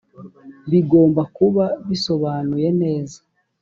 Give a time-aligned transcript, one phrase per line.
[0.71, 3.17] bigomba kuba bisobanuye neza